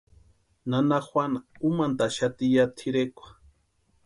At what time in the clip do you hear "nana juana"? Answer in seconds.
0.69-1.39